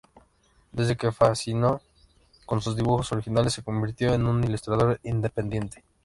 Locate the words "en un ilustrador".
4.15-4.99